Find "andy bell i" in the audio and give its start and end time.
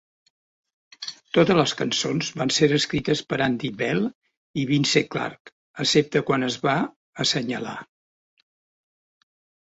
3.47-4.63